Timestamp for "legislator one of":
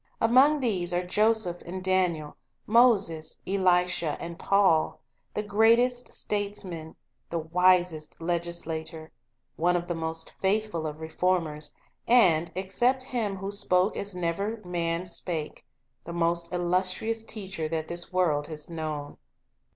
8.19-9.85